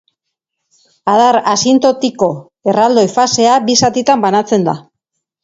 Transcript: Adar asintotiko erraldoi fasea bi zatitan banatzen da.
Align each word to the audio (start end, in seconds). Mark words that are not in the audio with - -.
Adar 1.11 1.37
asintotiko 1.51 2.31
erraldoi 2.73 3.05
fasea 3.19 3.61
bi 3.69 3.79
zatitan 3.85 4.27
banatzen 4.27 4.69
da. 4.73 4.77